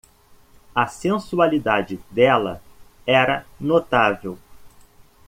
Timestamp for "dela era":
2.11-3.45